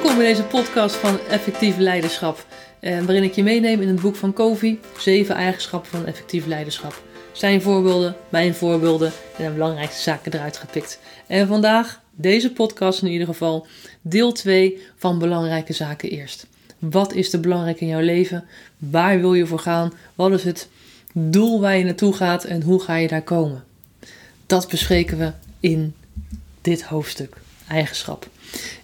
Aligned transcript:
Welkom 0.00 0.18
bij 0.18 0.28
deze 0.28 0.42
podcast 0.44 0.96
van 0.96 1.18
Effectief 1.28 1.76
Leiderschap. 1.76 2.46
eh, 2.80 3.00
waarin 3.00 3.22
ik 3.22 3.34
je 3.34 3.42
meeneem 3.42 3.80
in 3.80 3.88
het 3.88 4.00
boek 4.00 4.16
van 4.16 4.32
Covey, 4.32 4.78
7 4.98 5.34
eigenschappen 5.34 5.90
van 5.90 6.06
effectief 6.06 6.46
leiderschap. 6.46 7.02
Zijn 7.32 7.62
voorbeelden, 7.62 8.16
mijn 8.28 8.54
voorbeelden 8.54 9.12
en 9.38 9.44
de 9.44 9.50
belangrijkste 9.50 10.02
zaken 10.02 10.32
eruit 10.32 10.56
gepikt. 10.56 10.98
En 11.26 11.46
vandaag, 11.46 12.00
deze 12.14 12.52
podcast 12.52 13.02
in 13.02 13.08
ieder 13.08 13.26
geval, 13.26 13.66
deel 14.02 14.32
2 14.32 14.78
van 14.96 15.18
belangrijke 15.18 15.72
zaken 15.72 16.10
eerst. 16.10 16.46
Wat 16.78 17.12
is 17.14 17.32
er 17.32 17.40
belangrijk 17.40 17.80
in 17.80 17.86
jouw 17.86 18.00
leven? 18.00 18.44
Waar 18.78 19.20
wil 19.20 19.34
je 19.34 19.46
voor 19.46 19.58
gaan? 19.58 19.92
Wat 20.14 20.32
is 20.32 20.44
het 20.44 20.68
doel 21.12 21.60
waar 21.60 21.76
je 21.76 21.84
naartoe 21.84 22.12
gaat 22.12 22.44
en 22.44 22.62
hoe 22.62 22.80
ga 22.82 22.96
je 22.96 23.08
daar 23.08 23.22
komen? 23.22 23.64
Dat 24.46 24.68
bespreken 24.68 25.18
we 25.18 25.32
in 25.60 25.94
dit 26.60 26.82
hoofdstuk, 26.82 27.36
eigenschap. 27.70 28.28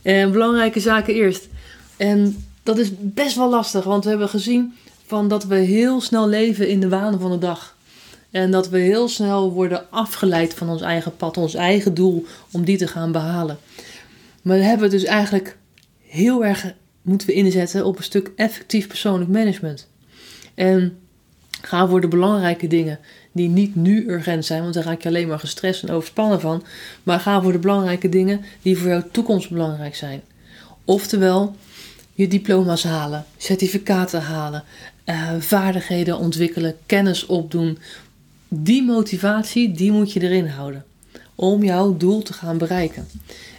En 0.03 0.33
belangrijke 0.33 0.81
zaken 0.81 1.15
eerst. 1.15 1.49
En 1.97 2.45
dat 2.63 2.79
is 2.79 2.91
best 2.99 3.37
wel 3.37 3.51
lastig, 3.51 3.85
want 3.85 4.05
we 4.05 4.11
hebben 4.11 4.29
gezien 4.29 4.75
van 5.07 5.29
dat 5.29 5.45
we 5.45 5.57
heel 5.57 6.01
snel 6.01 6.29
leven 6.29 6.69
in 6.69 6.81
de 6.81 6.89
waan 6.89 7.21
van 7.21 7.31
de 7.31 7.39
dag. 7.39 7.77
En 8.31 8.51
dat 8.51 8.69
we 8.69 8.79
heel 8.79 9.09
snel 9.09 9.53
worden 9.53 9.91
afgeleid 9.91 10.55
van 10.55 10.69
ons 10.69 10.83
eigen 10.83 11.17
pad, 11.17 11.37
ons 11.37 11.55
eigen 11.55 11.95
doel 11.95 12.27
om 12.53 12.65
die 12.65 12.77
te 12.77 12.87
gaan 12.87 13.13
behalen. 13.13 13.59
Maar 14.43 14.57
we 14.57 14.65
hebben 14.65 14.91
dus 14.91 15.05
eigenlijk 15.05 15.57
heel 16.07 16.45
erg 16.45 16.75
moeten 17.03 17.27
we 17.27 17.33
inzetten 17.33 17.85
op 17.85 17.97
een 17.97 18.05
stuk 18.05 18.31
effectief 18.37 18.87
persoonlijk 18.87 19.31
management. 19.31 19.89
En 20.55 20.99
ga 21.67 21.87
voor 21.87 22.01
de 22.01 22.09
belangrijke 22.09 22.67
dingen 22.67 22.99
die 23.33 23.49
niet 23.49 23.75
nu 23.75 24.09
urgent 24.09 24.45
zijn, 24.45 24.63
want 24.63 24.75
daar 24.75 24.85
raak 24.85 25.03
je 25.03 25.09
alleen 25.09 25.29
maar 25.29 25.39
gestrest 25.39 25.83
en 25.83 25.91
overspannen 25.91 26.41
van. 26.41 26.63
Maar 27.03 27.21
ga 27.21 27.43
voor 27.43 27.53
de 27.53 27.59
belangrijke 27.59 28.09
dingen 28.09 28.41
die 28.63 28.79
voor 28.79 28.89
jouw 28.89 29.05
toekomst 29.11 29.51
belangrijk 29.51 29.95
zijn. 29.95 30.21
Oftewel, 30.85 31.57
je 32.15 32.29
diploma's 32.29 32.85
halen, 32.85 33.25
certificaten 33.37 34.23
halen, 34.23 34.65
uh, 35.07 35.31
vaardigheden 35.39 36.19
ontwikkelen, 36.19 36.77
kennis 36.87 37.27
opdoen. 37.27 37.79
Die 38.49 38.83
motivatie, 38.83 39.73
die 39.73 39.93
moet 39.93 40.13
je 40.13 40.23
erin 40.23 40.47
houden 40.47 40.85
om 41.35 41.65
jouw 41.65 41.97
doel 41.97 42.23
te 42.23 42.33
gaan 42.33 42.59
bereiken. 42.59 43.09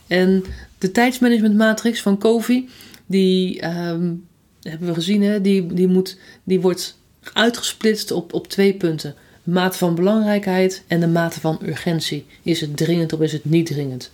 En 0.08 0.44
de 0.78 0.92
tijdsmanagement 0.92 1.56
matrix 1.56 2.02
van 2.02 2.18
Covey, 2.18 2.68
die 3.06 3.66
um, 3.66 4.26
hebben 4.62 4.88
we 4.88 4.94
gezien, 4.94 5.22
hè? 5.22 5.42
Die, 5.42 5.74
die, 5.74 5.88
moet, 5.88 6.18
die 6.44 6.62
wordt 6.62 6.98
uitgesplitst 7.34 8.12
op, 8.12 8.34
op 8.34 8.48
twee 8.48 8.74
punten. 8.74 9.16
Mate 9.44 9.78
van 9.78 9.96
belangrijkheid 9.96 10.84
en 10.88 11.00
de 11.00 11.08
mate 11.08 11.40
van 11.40 11.60
urgentie. 11.64 12.26
Is 12.44 12.62
het 12.62 12.78
dringend 12.78 13.14
of 13.14 13.20
is 13.20 13.32
het 13.32 13.46
niet 13.46 13.66
dringend? 13.66 14.12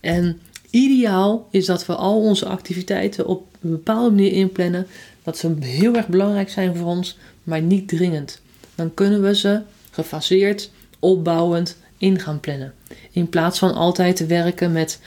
En 0.00 0.40
ideaal 0.70 1.48
is 1.50 1.66
dat 1.66 1.86
we 1.86 1.94
al 1.94 2.20
onze 2.20 2.46
activiteiten 2.46 3.26
op 3.26 3.46
een 3.60 3.70
bepaalde 3.70 4.10
manier 4.10 4.32
inplannen. 4.32 4.86
Dat 5.22 5.38
ze 5.38 5.56
heel 5.60 5.94
erg 5.94 6.06
belangrijk 6.06 6.50
zijn 6.50 6.76
voor 6.76 6.86
ons, 6.86 7.18
maar 7.42 7.62
niet 7.62 7.88
dringend. 7.88 8.40
Dan 8.74 8.94
kunnen 8.94 9.22
we 9.22 9.36
ze 9.36 9.60
gefaseerd, 9.90 10.70
opbouwend 10.98 11.76
in 11.98 12.20
gaan 12.20 12.40
plannen. 12.40 12.74
In 13.10 13.28
plaats 13.28 13.58
van 13.58 13.74
altijd 13.74 14.16
te 14.16 14.26
werken 14.26 14.72
met 14.72 15.00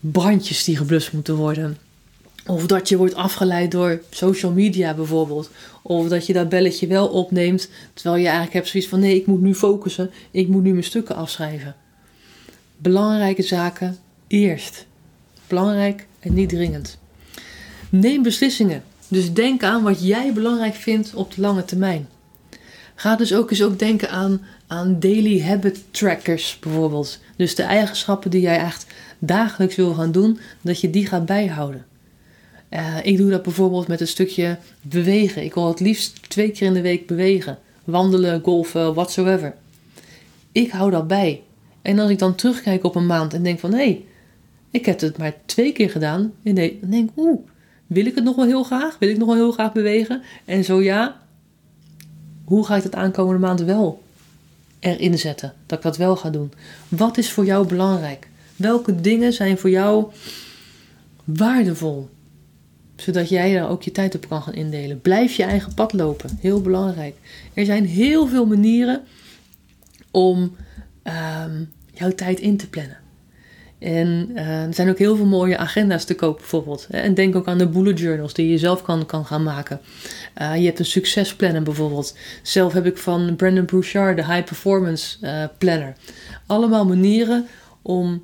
brandjes 0.00 0.64
die 0.64 0.76
geblust 0.76 1.12
moeten 1.12 1.34
worden. 1.34 1.78
Of 2.46 2.66
dat 2.66 2.88
je 2.88 2.96
wordt 2.96 3.14
afgeleid 3.14 3.70
door 3.70 4.02
social 4.10 4.52
media 4.52 4.94
bijvoorbeeld. 4.94 5.50
Of 5.82 6.08
dat 6.08 6.26
je 6.26 6.32
dat 6.32 6.48
belletje 6.48 6.86
wel 6.86 7.08
opneemt, 7.08 7.68
terwijl 7.94 8.16
je 8.16 8.24
eigenlijk 8.24 8.54
hebt 8.54 8.68
zoiets 8.68 8.88
van: 8.88 9.00
nee, 9.00 9.16
ik 9.16 9.26
moet 9.26 9.40
nu 9.40 9.54
focussen, 9.54 10.10
ik 10.30 10.48
moet 10.48 10.62
nu 10.62 10.70
mijn 10.70 10.84
stukken 10.84 11.16
afschrijven. 11.16 11.74
Belangrijke 12.76 13.42
zaken 13.42 13.98
eerst. 14.26 14.86
Belangrijk 15.46 16.06
en 16.20 16.34
niet 16.34 16.48
dringend. 16.48 16.98
Neem 17.88 18.22
beslissingen. 18.22 18.82
Dus 19.08 19.32
denk 19.32 19.62
aan 19.62 19.82
wat 19.82 20.06
jij 20.06 20.32
belangrijk 20.32 20.74
vindt 20.74 21.14
op 21.14 21.34
de 21.34 21.40
lange 21.40 21.64
termijn. 21.64 22.08
Ga 22.94 23.16
dus 23.16 23.34
ook 23.34 23.50
eens 23.50 23.62
ook 23.62 23.78
denken 23.78 24.10
aan, 24.10 24.40
aan 24.66 25.00
daily 25.00 25.42
habit 25.42 25.82
trackers 25.90 26.58
bijvoorbeeld. 26.60 27.18
Dus 27.36 27.54
de 27.54 27.62
eigenschappen 27.62 28.30
die 28.30 28.40
jij 28.40 28.58
echt 28.58 28.86
dagelijks 29.18 29.76
wil 29.76 29.94
gaan 29.94 30.12
doen, 30.12 30.38
dat 30.60 30.80
je 30.80 30.90
die 30.90 31.06
gaat 31.06 31.26
bijhouden. 31.26 31.84
Uh, 32.74 32.96
ik 33.02 33.16
doe 33.16 33.30
dat 33.30 33.42
bijvoorbeeld 33.42 33.88
met 33.88 34.00
een 34.00 34.08
stukje 34.08 34.58
bewegen. 34.80 35.44
Ik 35.44 35.54
wil 35.54 35.68
het 35.68 35.80
liefst 35.80 36.30
twee 36.30 36.50
keer 36.50 36.66
in 36.66 36.74
de 36.74 36.80
week 36.80 37.06
bewegen. 37.06 37.58
Wandelen, 37.84 38.42
golfen, 38.42 38.94
whatsoever. 38.94 39.54
Ik 40.52 40.70
hou 40.70 40.90
dat 40.90 41.08
bij. 41.08 41.42
En 41.82 41.98
als 41.98 42.10
ik 42.10 42.18
dan 42.18 42.34
terugkijk 42.34 42.84
op 42.84 42.94
een 42.94 43.06
maand 43.06 43.34
en 43.34 43.42
denk 43.42 43.58
van... 43.58 43.70
hé, 43.70 43.76
hey, 43.76 44.04
ik 44.70 44.86
heb 44.86 45.00
het 45.00 45.18
maar 45.18 45.34
twee 45.46 45.72
keer 45.72 45.90
gedaan. 45.90 46.32
En 46.42 46.54
dan 46.54 46.70
denk 46.80 47.10
ik, 47.10 47.16
oeh, 47.16 47.40
wil 47.86 48.06
ik 48.06 48.14
het 48.14 48.24
nog 48.24 48.36
wel 48.36 48.46
heel 48.46 48.64
graag? 48.64 48.98
Wil 48.98 49.08
ik 49.08 49.18
nog 49.18 49.26
wel 49.26 49.36
heel 49.36 49.52
graag 49.52 49.72
bewegen? 49.72 50.22
En 50.44 50.64
zo 50.64 50.82
ja, 50.82 51.20
hoe 52.44 52.66
ga 52.66 52.76
ik 52.76 52.82
dat 52.82 52.94
aankomende 52.94 53.40
maand 53.40 53.60
wel 53.60 54.02
erin 54.78 55.18
zetten? 55.18 55.52
Dat 55.66 55.78
ik 55.78 55.84
dat 55.84 55.96
wel 55.96 56.16
ga 56.16 56.30
doen. 56.30 56.52
Wat 56.88 57.18
is 57.18 57.30
voor 57.30 57.44
jou 57.44 57.66
belangrijk? 57.66 58.28
Welke 58.56 59.00
dingen 59.00 59.32
zijn 59.32 59.58
voor 59.58 59.70
jou 59.70 60.04
waardevol? 61.24 62.08
Zodat 63.04 63.28
jij 63.28 63.54
daar 63.54 63.70
ook 63.70 63.82
je 63.82 63.92
tijd 63.92 64.14
op 64.14 64.28
kan 64.28 64.42
gaan 64.42 64.54
indelen. 64.54 65.00
Blijf 65.00 65.36
je 65.36 65.42
eigen 65.42 65.74
pad 65.74 65.92
lopen. 65.92 66.38
Heel 66.40 66.60
belangrijk. 66.60 67.14
Er 67.54 67.64
zijn 67.64 67.86
heel 67.86 68.26
veel 68.26 68.46
manieren 68.46 69.02
om 70.10 70.56
um, 71.46 71.70
jouw 71.92 72.10
tijd 72.10 72.40
in 72.40 72.56
te 72.56 72.68
plannen. 72.68 72.96
En 73.78 74.30
uh, 74.34 74.62
er 74.62 74.74
zijn 74.74 74.88
ook 74.88 74.98
heel 74.98 75.16
veel 75.16 75.26
mooie 75.26 75.56
agenda's 75.56 76.04
te 76.04 76.14
koop 76.14 76.36
bijvoorbeeld. 76.36 76.86
En 76.90 77.14
denk 77.14 77.36
ook 77.36 77.46
aan 77.46 77.58
de 77.58 77.68
bullet 77.68 77.98
journals 77.98 78.34
die 78.34 78.48
je 78.48 78.58
zelf 78.58 78.82
kan, 78.82 79.06
kan 79.06 79.24
gaan 79.24 79.42
maken. 79.42 79.80
Uh, 80.42 80.56
je 80.56 80.64
hebt 80.64 80.78
een 80.78 80.84
succesplanner 80.84 81.62
bijvoorbeeld. 81.62 82.16
Zelf 82.42 82.72
heb 82.72 82.86
ik 82.86 82.98
van 82.98 83.36
Brandon 83.36 83.64
Bouchard 83.64 84.16
de 84.16 84.24
High 84.24 84.44
Performance 84.44 85.16
uh, 85.20 85.44
Planner. 85.58 85.96
Allemaal 86.46 86.86
manieren 86.86 87.46
om 87.82 88.22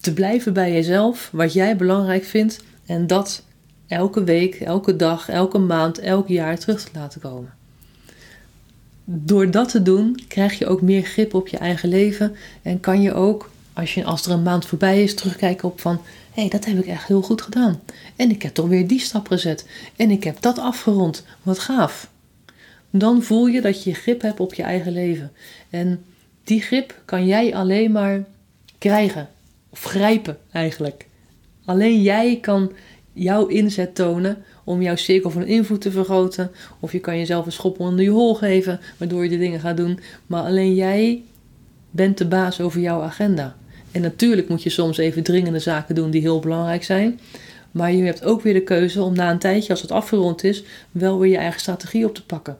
te 0.00 0.12
blijven 0.12 0.52
bij 0.52 0.72
jezelf, 0.72 1.28
wat 1.32 1.52
jij 1.52 1.76
belangrijk 1.76 2.24
vindt. 2.24 2.64
En 2.86 3.06
dat 3.06 3.44
elke 3.86 4.24
week, 4.24 4.54
elke 4.54 4.96
dag, 4.96 5.28
elke 5.28 5.58
maand, 5.58 5.98
elk 5.98 6.28
jaar 6.28 6.58
terug 6.58 6.84
te 6.84 6.90
laten 6.94 7.20
komen. 7.20 7.54
Door 9.04 9.50
dat 9.50 9.68
te 9.68 9.82
doen 9.82 10.20
krijg 10.28 10.58
je 10.58 10.66
ook 10.66 10.82
meer 10.82 11.02
grip 11.02 11.34
op 11.34 11.48
je 11.48 11.58
eigen 11.58 11.88
leven 11.88 12.36
en 12.62 12.80
kan 12.80 13.02
je 13.02 13.14
ook 13.14 13.50
als, 13.76 13.94
je, 13.94 14.04
als 14.04 14.26
er 14.26 14.32
een 14.32 14.42
maand 14.42 14.66
voorbij 14.66 15.02
is, 15.02 15.14
terugkijken 15.14 15.68
op 15.68 15.80
van... 15.80 16.00
hé, 16.32 16.40
hey, 16.40 16.50
dat 16.50 16.64
heb 16.64 16.78
ik 16.78 16.86
echt 16.86 17.06
heel 17.06 17.22
goed 17.22 17.42
gedaan. 17.42 17.80
En 18.16 18.30
ik 18.30 18.42
heb 18.42 18.54
toch 18.54 18.68
weer 18.68 18.86
die 18.86 19.00
stap 19.00 19.26
gezet. 19.26 19.66
En 19.96 20.10
ik 20.10 20.24
heb 20.24 20.36
dat 20.40 20.58
afgerond. 20.58 21.24
Wat 21.42 21.58
gaaf. 21.58 22.10
Dan 22.90 23.22
voel 23.22 23.46
je 23.46 23.60
dat 23.60 23.82
je 23.82 23.94
grip 23.94 24.22
hebt 24.22 24.40
op 24.40 24.54
je 24.54 24.62
eigen 24.62 24.92
leven. 24.92 25.32
En 25.70 26.04
die 26.44 26.60
grip 26.60 27.00
kan 27.04 27.26
jij 27.26 27.54
alleen 27.54 27.92
maar 27.92 28.24
krijgen. 28.78 29.28
Of 29.70 29.82
grijpen 29.82 30.38
eigenlijk. 30.52 31.06
Alleen 31.64 32.02
jij 32.02 32.38
kan 32.40 32.72
jouw 33.16 33.46
inzet 33.46 33.94
tonen 33.94 34.36
om 34.64 34.82
jouw 34.82 34.96
cirkel 34.96 35.30
van 35.30 35.46
invloed 35.46 35.80
te 35.80 35.90
vergroten. 35.90 36.50
Of 36.80 36.92
je 36.92 36.98
kan 36.98 37.18
jezelf 37.18 37.46
een 37.46 37.52
schop 37.52 37.80
onder 37.80 38.04
je 38.04 38.10
hol 38.10 38.34
geven, 38.34 38.80
waardoor 38.96 39.22
je 39.22 39.30
de 39.30 39.38
dingen 39.38 39.60
gaat 39.60 39.76
doen. 39.76 39.98
Maar 40.26 40.42
alleen 40.42 40.74
jij 40.74 41.22
bent 41.90 42.18
de 42.18 42.26
baas 42.26 42.60
over 42.60 42.80
jouw 42.80 43.00
agenda. 43.00 43.56
En 43.92 44.00
natuurlijk 44.00 44.48
moet 44.48 44.62
je 44.62 44.70
soms 44.70 44.98
even 44.98 45.22
dringende 45.22 45.58
zaken 45.58 45.94
doen 45.94 46.10
die 46.10 46.20
heel 46.20 46.40
belangrijk 46.40 46.84
zijn. 46.84 47.20
Maar 47.70 47.92
je 47.92 48.04
hebt 48.04 48.24
ook 48.24 48.42
weer 48.42 48.54
de 48.54 48.62
keuze 48.62 49.02
om 49.02 49.14
na 49.14 49.30
een 49.30 49.38
tijdje, 49.38 49.72
als 49.72 49.82
het 49.82 49.90
afgerond 49.90 50.44
is, 50.44 50.64
wel 50.90 51.18
weer 51.18 51.30
je 51.30 51.36
eigen 51.36 51.60
strategie 51.60 52.04
op 52.04 52.14
te 52.14 52.24
pakken. 52.24 52.58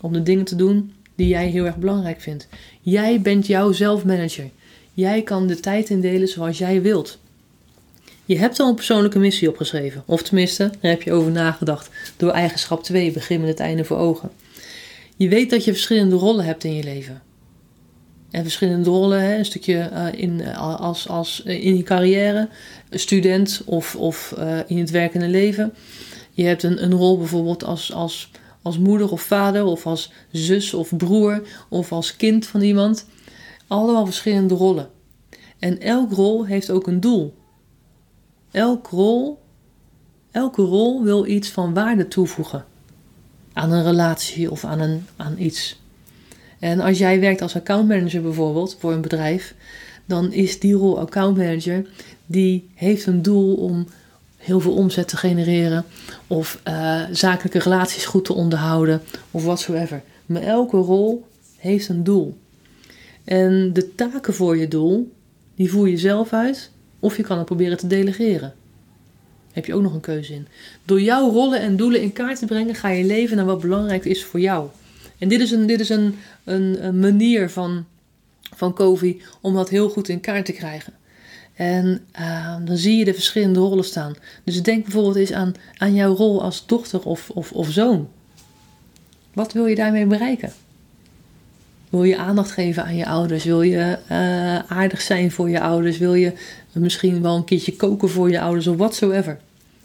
Om 0.00 0.12
de 0.12 0.22
dingen 0.22 0.44
te 0.44 0.56
doen 0.56 0.92
die 1.14 1.28
jij 1.28 1.48
heel 1.48 1.64
erg 1.64 1.76
belangrijk 1.76 2.20
vindt. 2.20 2.48
Jij 2.80 3.20
bent 3.20 3.46
jouw 3.46 3.72
zelfmanager. 3.72 4.50
Jij 4.94 5.22
kan 5.22 5.46
de 5.46 5.60
tijd 5.60 5.90
indelen 5.90 6.28
zoals 6.28 6.58
jij 6.58 6.82
wilt. 6.82 7.18
Je 8.28 8.38
hebt 8.38 8.60
al 8.60 8.68
een 8.68 8.74
persoonlijke 8.74 9.18
missie 9.18 9.48
opgeschreven. 9.48 10.02
Of 10.06 10.22
tenminste, 10.22 10.70
daar 10.80 10.90
heb 10.90 11.02
je 11.02 11.12
over 11.12 11.30
nagedacht. 11.30 11.90
Door 12.16 12.30
eigenschap 12.30 12.82
2, 12.82 13.12
begin 13.12 13.40
met 13.40 13.48
het 13.48 13.60
einde 13.60 13.84
voor 13.84 13.96
ogen. 13.96 14.30
Je 15.16 15.28
weet 15.28 15.50
dat 15.50 15.64
je 15.64 15.72
verschillende 15.72 16.16
rollen 16.16 16.44
hebt 16.44 16.64
in 16.64 16.74
je 16.74 16.82
leven 16.82 17.22
en 18.30 18.42
verschillende 18.42 18.90
rollen. 18.90 19.20
Hè? 19.20 19.38
Een 19.38 19.44
stukje 19.44 19.90
uh, 19.92 20.06
in, 20.22 20.40
uh, 20.40 20.80
als, 20.80 21.08
als, 21.08 21.42
uh, 21.46 21.64
in 21.64 21.76
je 21.76 21.82
carrière, 21.82 22.48
student 22.90 23.62
of, 23.64 23.96
of 23.96 24.34
in 24.66 24.78
het 24.78 24.90
werkende 24.90 25.28
leven. 25.28 25.74
Je 26.32 26.44
hebt 26.44 26.62
een, 26.62 26.82
een 26.82 26.94
rol 26.94 27.18
bijvoorbeeld 27.18 27.64
als, 27.64 27.92
als, 27.92 28.30
als 28.62 28.78
moeder 28.78 29.10
of 29.10 29.22
vader, 29.22 29.64
of 29.64 29.86
als 29.86 30.12
zus 30.30 30.74
of 30.74 30.96
broer, 30.96 31.42
of 31.68 31.92
als 31.92 32.16
kind 32.16 32.46
van 32.46 32.60
iemand. 32.60 33.06
Allemaal 33.66 34.04
verschillende 34.04 34.54
rollen. 34.54 34.90
En 35.58 35.80
elk 35.80 36.12
rol 36.12 36.46
heeft 36.46 36.70
ook 36.70 36.86
een 36.86 37.00
doel. 37.00 37.36
Elk 38.50 38.86
rol, 38.86 39.38
elke 40.30 40.62
rol 40.62 41.02
wil 41.02 41.26
iets 41.26 41.48
van 41.50 41.74
waarde 41.74 42.08
toevoegen 42.08 42.64
aan 43.52 43.72
een 43.72 43.84
relatie 43.84 44.50
of 44.50 44.64
aan, 44.64 44.80
een, 44.80 45.06
aan 45.16 45.34
iets. 45.38 45.80
En 46.58 46.80
als 46.80 46.98
jij 46.98 47.20
werkt 47.20 47.42
als 47.42 47.56
accountmanager 47.56 48.22
bijvoorbeeld 48.22 48.76
voor 48.78 48.92
een 48.92 49.00
bedrijf, 49.00 49.54
dan 50.06 50.32
is 50.32 50.60
die 50.60 50.74
rol 50.74 50.98
accountmanager 50.98 51.86
die 52.26 52.70
heeft 52.74 53.06
een 53.06 53.22
doel 53.22 53.54
om, 53.54 53.86
heel 54.36 54.60
veel 54.60 54.74
omzet 54.74 55.08
te 55.08 55.16
genereren 55.16 55.84
of 56.26 56.60
uh, 56.68 57.02
zakelijke 57.10 57.58
relaties 57.58 58.06
goed 58.06 58.24
te 58.24 58.32
onderhouden 58.32 59.02
of 59.30 59.44
whatsoever. 59.44 60.02
Maar 60.26 60.42
elke 60.42 60.76
rol 60.76 61.26
heeft 61.56 61.88
een 61.88 62.04
doel. 62.04 62.38
En 63.24 63.72
de 63.72 63.94
taken 63.94 64.34
voor 64.34 64.56
je 64.56 64.68
doel, 64.68 65.12
die 65.54 65.70
voer 65.70 65.88
je 65.88 65.98
zelf 65.98 66.32
uit 66.32 66.70
of 66.98 67.16
je 67.16 67.22
kan 67.22 67.36
het 67.36 67.46
proberen 67.46 67.76
te 67.76 67.86
delegeren. 67.86 68.54
Heb 69.52 69.66
je 69.66 69.74
ook 69.74 69.82
nog 69.82 69.94
een 69.94 70.00
keuze 70.00 70.34
in. 70.34 70.46
Door 70.84 71.00
jouw 71.00 71.30
rollen 71.30 71.60
en 71.60 71.76
doelen 71.76 72.02
in 72.02 72.12
kaart 72.12 72.38
te 72.38 72.46
brengen, 72.46 72.74
ga 72.74 72.88
je 72.88 73.04
leven 73.04 73.36
naar 73.36 73.44
wat 73.44 73.60
belangrijk 73.60 74.04
is 74.04 74.24
voor 74.24 74.40
jou. 74.40 74.68
En 75.18 75.28
dit 75.28 75.40
is 75.40 75.50
een, 75.50 75.66
dit 75.66 75.80
is 75.80 75.88
een, 75.88 76.14
een, 76.44 76.86
een 76.86 76.98
manier 76.98 77.50
van, 77.50 77.84
van 78.56 78.74
Covey 78.74 79.20
om 79.40 79.54
dat 79.54 79.68
heel 79.68 79.88
goed 79.88 80.08
in 80.08 80.20
kaart 80.20 80.44
te 80.44 80.52
krijgen. 80.52 80.92
En 81.54 82.06
uh, 82.20 82.56
dan 82.64 82.76
zie 82.76 82.96
je 82.96 83.04
de 83.04 83.14
verschillende 83.14 83.58
rollen 83.58 83.84
staan. 83.84 84.14
Dus 84.44 84.62
denk 84.62 84.82
bijvoorbeeld 84.82 85.16
eens 85.16 85.32
aan, 85.32 85.54
aan 85.76 85.94
jouw 85.94 86.14
rol 86.14 86.42
als 86.42 86.66
dochter 86.66 87.02
of, 87.02 87.30
of, 87.30 87.52
of 87.52 87.70
zoon. 87.70 88.08
Wat 89.32 89.52
wil 89.52 89.66
je 89.66 89.74
daarmee 89.74 90.06
bereiken? 90.06 90.52
Wil 91.90 92.04
je 92.04 92.16
aandacht 92.16 92.50
geven 92.50 92.84
aan 92.84 92.96
je 92.96 93.06
ouders? 93.06 93.44
Wil 93.44 93.62
je 93.62 93.98
uh, 94.10 94.58
aardig 94.58 95.00
zijn 95.00 95.30
voor 95.30 95.50
je 95.50 95.60
ouders? 95.60 95.98
Wil 95.98 96.14
je 96.14 96.32
misschien 96.72 97.22
wel 97.22 97.36
een 97.36 97.44
keertje 97.44 97.76
koken 97.76 98.08
voor 98.08 98.30
je 98.30 98.40
ouders 98.40 98.66
of 98.66 98.76
whatsoever? 98.76 99.38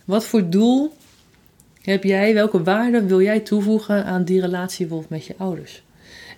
Wat 0.05 0.25
voor 0.25 0.49
doel 0.49 0.93
heb 1.81 2.03
jij? 2.03 2.33
Welke 2.33 2.63
waarde 2.63 3.05
wil 3.05 3.21
jij 3.21 3.39
toevoegen 3.39 4.05
aan 4.05 4.23
die 4.23 4.41
relatie 4.41 4.87
met 5.07 5.25
je 5.25 5.33
ouders? 5.37 5.83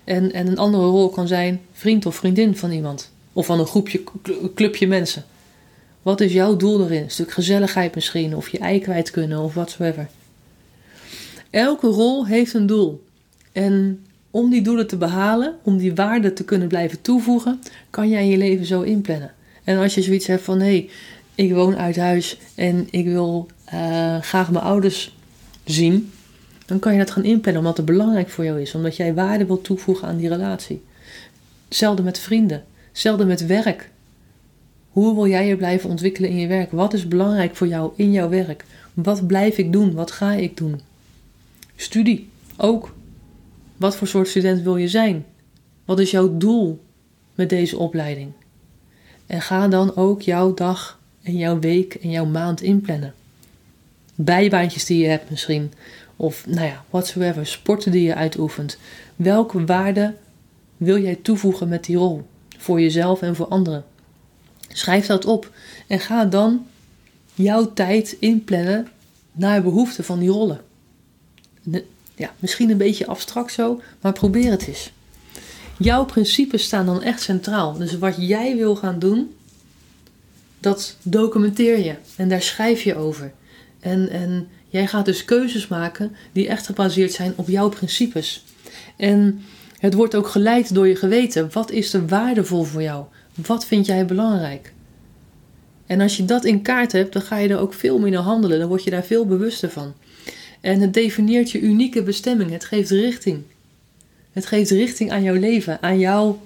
En, 0.04 0.34
en 0.34 0.48
een 0.48 0.58
andere 0.58 0.84
rol 0.84 1.10
kan 1.10 1.28
zijn 1.28 1.62
vriend 1.72 2.06
of 2.06 2.16
vriendin 2.16 2.58
van 2.58 2.72
iemand. 2.72 3.12
Of 3.34 3.46
van 3.46 3.60
een 3.60 3.66
groepje, 3.66 4.04
clubje 4.56 4.88
mensen. 4.88 5.26
Wat 6.02 6.22
is 6.22 6.34
jouw 6.34 6.56
doel 6.56 6.84
erin? 6.84 7.04
Een 7.04 7.12
stuk 7.12 7.32
gezelligheid 7.32 7.96
misschien, 7.96 8.36
of 8.36 8.50
je 8.50 8.58
ei 8.58 8.80
kwijt 8.80 9.12
kunnen, 9.12 9.40
of 9.40 9.54
whatsoever. 9.54 10.08
Elke 11.50 11.88
rol 11.88 12.28
heeft 12.28 12.54
een 12.54 12.66
doel. 12.66 13.04
En 13.52 14.06
om 14.36 14.50
die 14.50 14.62
doelen 14.62 14.88
te 14.88 14.98
behalen, 14.98 15.56
om 15.64 15.78
die 15.78 15.96
waarde 15.96 16.34
te 16.34 16.44
kunnen 16.44 16.68
blijven 16.68 17.02
toevoegen, 17.02 17.62
kan 17.90 18.10
jij 18.10 18.28
je 18.28 18.38
leven 18.38 18.66
zo 18.66 18.82
inplannen. 18.82 19.34
En 19.64 19.78
als 19.78 19.96
je 19.96 20.02
zoiets 20.02 20.28
hebt 20.28 20.44
van 20.44 20.60
hé, 20.60 20.66
hey, 20.66 20.90
ik 21.36 21.54
woon 21.54 21.78
uit 21.78 21.96
huis 21.96 22.38
en 22.56 22.88
ik 22.90 23.06
wil 23.06 23.48
uh, 23.74 24.22
graag 24.22 24.52
mijn 24.52 24.64
ouders 24.64 25.16
zien, 25.64 26.12
dan 26.66 26.80
kan 26.80 26.92
je 26.92 26.98
dat 26.98 27.12
gaan 27.12 27.24
inplannen 27.24 27.62
omdat 27.62 27.78
het 27.78 27.86
belangrijk 27.86 28.30
voor 28.30 28.44
jou 28.44 28.62
is, 28.62 28.76
omdat 28.76 28.96
jij 28.96 29.14
waarde 29.14 29.46
wilt 29.46 29.64
toevoegen 29.64 30.08
aan 30.08 30.18
die 30.18 30.30
relatie. 30.30 30.84
Hetzelfde 31.68 32.04
met 32.04 32.20
vrienden. 32.20 32.64
Hetzelfde 32.92 33.26
met 33.26 33.46
werk. 33.46 33.90
Hoe 34.90 35.16
wil 35.16 35.28
jij 35.28 35.48
je 35.48 35.58
blijven 35.58 35.90
ontwikkelen 35.90 36.30
in 36.30 36.38
je 36.38 36.48
werk? 36.48 36.72
Wat 36.72 36.94
is 36.94 37.08
belangrijk 37.08 37.56
voor 37.56 37.68
jou 37.68 37.92
in 37.96 38.12
jouw 38.12 38.30
werk? 38.30 38.66
Wat 38.94 39.28
blijf 39.28 39.58
ik 39.58 39.72
doen? 39.72 39.94
Wat 39.94 40.12
ga 40.12 40.32
ik 40.34 40.58
doen? 40.58 40.82
Studie 41.76 42.30
ook. 42.58 42.94
Wat 43.78 43.96
voor 43.96 44.08
soort 44.08 44.28
student 44.28 44.62
wil 44.62 44.78
je 44.78 44.88
zijn? 44.88 45.26
Wat 45.86 46.00
is 46.00 46.12
jouw 46.12 46.38
doel 46.38 46.84
met 47.36 47.50
deze 47.50 47.78
opleiding? 47.78 48.32
En 49.26 49.42
ga 49.42 49.68
dan 49.68 49.96
ook 49.96 50.22
jouw 50.22 50.54
dag 50.54 51.00
en 51.22 51.38
jouw 51.38 51.60
week 51.60 51.94
en 51.94 52.10
jouw 52.10 52.26
maand 52.26 52.62
inplannen. 52.62 53.14
Bijbaantjes 54.16 54.86
die 54.86 55.02
je 55.02 55.08
hebt 55.08 55.30
misschien. 55.30 55.72
Of 56.16 56.46
nou 56.48 56.68
ja, 56.68 56.84
whatsoever. 56.90 57.48
Sporten 57.48 57.92
die 57.92 58.04
je 58.04 58.16
uitoefent. 58.16 58.78
Welke 59.16 59.66
waarde 59.66 60.14
wil 60.78 61.02
jij 61.02 61.16
toevoegen 61.16 61.68
met 61.68 61.84
die 61.84 61.98
rol? 61.98 62.26
voor 62.66 62.82
jezelf 62.82 63.22
en 63.22 63.36
voor 63.36 63.48
anderen. 63.48 63.86
Schrijf 64.68 65.06
dat 65.06 65.26
op 65.26 65.52
en 65.88 66.00
ga 66.00 66.26
dan 66.26 66.68
jouw 67.34 67.74
tijd 67.74 68.18
inplannen 68.20 68.88
naar 69.32 69.64
behoefte 69.64 70.04
van 70.04 70.20
die 70.20 70.30
rollen. 70.30 70.62
Ja, 72.16 72.34
misschien 72.40 72.70
een 72.70 72.78
beetje 72.78 73.08
abstract 73.08 73.54
zo, 73.54 73.82
maar 74.02 74.14
probeer 74.14 74.52
het 74.52 74.68
eens. 74.68 74.92
Jouw 75.78 76.06
principes 76.06 76.64
staan 76.64 76.86
dan 76.86 77.02
echt 77.02 77.22
centraal. 77.22 77.78
Dus 77.78 77.98
wat 77.98 78.16
jij 78.18 78.56
wil 78.56 78.76
gaan 78.76 79.00
doen, 79.00 79.36
dat 80.60 80.96
documenteer 81.02 81.80
je 81.80 81.96
en 82.16 82.30
daar 82.30 82.42
schrijf 82.42 82.82
je 82.82 82.96
over. 82.96 83.32
En, 83.80 84.10
en 84.10 84.48
jij 84.70 84.88
gaat 84.88 85.06
dus 85.06 85.26
keuzes 85.26 85.68
maken 85.68 86.16
die 86.32 86.48
echt 86.48 86.66
gebaseerd 86.66 87.14
zijn 87.14 87.34
op 87.36 87.48
jouw 87.48 87.70
principes. 87.70 88.44
En 88.96 89.42
het 89.78 89.94
wordt 89.94 90.16
ook 90.16 90.28
geleid 90.28 90.74
door 90.74 90.88
je 90.88 90.96
geweten. 90.96 91.50
Wat 91.52 91.72
is 91.72 91.94
er 91.94 92.08
waardevol 92.08 92.64
voor 92.64 92.82
jou? 92.82 93.06
Wat 93.46 93.66
vind 93.66 93.86
jij 93.86 94.06
belangrijk? 94.06 94.74
En 95.86 96.02
als 96.02 96.18
je 96.18 96.26
dat 96.26 96.46
in 96.46 96.62
kaart 96.62 96.92
hebt, 96.92 97.14
dan 97.14 97.22
ga 97.22 97.38
je 97.38 97.50
er 97.50 97.60
ook 97.60 97.74
veel 97.74 98.00
meer 98.00 98.12
naar 98.12 98.22
handelen. 98.22 98.60
Dan 98.60 98.68
word 98.68 98.84
je 98.84 98.90
daar 98.90 99.04
veel 99.04 99.26
bewuster 99.26 99.70
van. 99.70 99.94
En 100.66 100.82
het 100.82 100.94
definieert 100.94 101.52
je 101.52 101.60
unieke 101.60 102.04
bestemming. 102.04 102.52
Het 102.52 102.66
geeft 102.66 102.90
richting. 102.90 103.42
Het 104.32 104.46
geeft 104.46 104.70
richting 104.70 105.12
aan 105.12 105.24
jouw 105.24 105.36
leven, 105.36 105.82
aan 105.82 106.00
jouw 106.00 106.40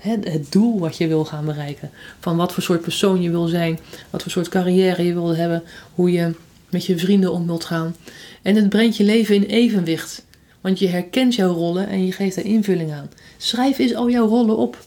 het 0.00 0.52
doel 0.52 0.78
wat 0.78 0.96
je 0.96 1.06
wil 1.06 1.24
gaan 1.24 1.44
bereiken. 1.44 1.90
Van 2.20 2.36
wat 2.36 2.52
voor 2.52 2.62
soort 2.62 2.80
persoon 2.80 3.22
je 3.22 3.30
wil 3.30 3.46
zijn, 3.46 3.78
wat 4.10 4.22
voor 4.22 4.30
soort 4.30 4.48
carrière 4.48 5.02
je 5.02 5.12
wil 5.12 5.36
hebben, 5.36 5.62
hoe 5.94 6.12
je 6.12 6.34
met 6.70 6.86
je 6.86 6.98
vrienden 6.98 7.32
om 7.32 7.46
wilt 7.46 7.64
gaan. 7.64 7.96
En 8.42 8.56
het 8.56 8.68
brengt 8.68 8.96
je 8.96 9.04
leven 9.04 9.34
in 9.34 9.42
evenwicht. 9.42 10.24
Want 10.60 10.78
je 10.78 10.88
herkent 10.88 11.34
jouw 11.34 11.52
rollen 11.52 11.88
en 11.88 12.06
je 12.06 12.12
geeft 12.12 12.36
er 12.36 12.44
invulling 12.44 12.92
aan. 12.92 13.10
Schrijf 13.36 13.78
eens 13.78 13.94
al 13.94 14.10
jouw 14.10 14.26
rollen 14.26 14.56
op. 14.56 14.84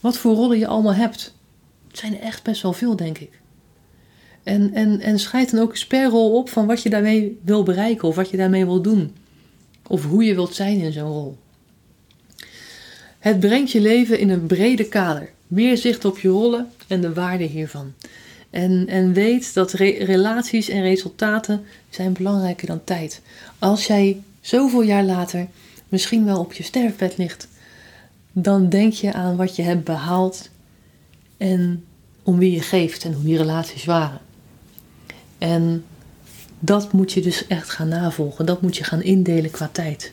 Wat 0.00 0.16
voor 0.16 0.34
rollen 0.34 0.58
je 0.58 0.66
allemaal 0.66 0.94
hebt. 0.94 1.34
Het 1.88 1.98
zijn 1.98 2.14
er 2.14 2.22
echt 2.22 2.42
best 2.42 2.62
wel 2.62 2.72
veel, 2.72 2.96
denk 2.96 3.18
ik. 3.18 3.41
En, 4.42 4.74
en, 4.74 5.00
en 5.00 5.18
schrijf 5.18 5.50
dan 5.50 5.60
ook 5.60 5.70
een 5.70 5.76
sperrol 5.76 6.36
op 6.36 6.48
van 6.48 6.66
wat 6.66 6.82
je 6.82 6.90
daarmee 6.90 7.38
wil 7.44 7.62
bereiken 7.62 8.08
of 8.08 8.14
wat 8.14 8.30
je 8.30 8.36
daarmee 8.36 8.64
wil 8.64 8.82
doen. 8.82 9.14
Of 9.86 10.04
hoe 10.04 10.24
je 10.24 10.34
wilt 10.34 10.54
zijn 10.54 10.78
in 10.78 10.92
zo'n 10.92 11.12
rol. 11.12 11.36
Het 13.18 13.40
brengt 13.40 13.70
je 13.70 13.80
leven 13.80 14.18
in 14.18 14.30
een 14.30 14.46
brede 14.46 14.84
kader. 14.88 15.30
Meer 15.46 15.76
zicht 15.76 16.04
op 16.04 16.18
je 16.18 16.28
rollen 16.28 16.70
en 16.86 17.00
de 17.00 17.12
waarde 17.12 17.44
hiervan. 17.44 17.92
En, 18.50 18.86
en 18.88 19.12
weet 19.12 19.54
dat 19.54 19.72
relaties 19.72 20.68
en 20.68 20.82
resultaten 20.82 21.64
zijn 21.90 22.12
belangrijker 22.12 22.66
dan 22.66 22.84
tijd. 22.84 23.20
Als 23.58 23.86
jij 23.86 24.22
zoveel 24.40 24.82
jaar 24.82 25.04
later 25.04 25.46
misschien 25.88 26.24
wel 26.24 26.38
op 26.38 26.52
je 26.52 26.62
sterfbed 26.62 27.16
ligt, 27.16 27.48
dan 28.32 28.68
denk 28.68 28.92
je 28.92 29.12
aan 29.12 29.36
wat 29.36 29.56
je 29.56 29.62
hebt 29.62 29.84
behaald 29.84 30.50
en 31.36 31.84
om 32.22 32.38
wie 32.38 32.52
je 32.52 32.60
geeft 32.60 33.04
en 33.04 33.12
hoe 33.12 33.24
die 33.24 33.36
relaties 33.36 33.84
waren. 33.84 34.20
En 35.42 35.84
dat 36.58 36.92
moet 36.92 37.12
je 37.12 37.20
dus 37.20 37.46
echt 37.46 37.70
gaan 37.70 37.88
navolgen. 37.88 38.46
Dat 38.46 38.62
moet 38.62 38.76
je 38.76 38.84
gaan 38.84 39.02
indelen 39.02 39.50
qua 39.50 39.68
tijd. 39.72 40.12